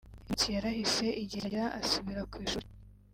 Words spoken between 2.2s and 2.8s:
ku ishuli